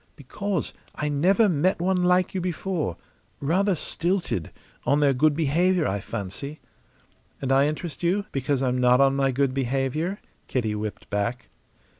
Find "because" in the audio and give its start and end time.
0.15-0.73, 8.31-8.63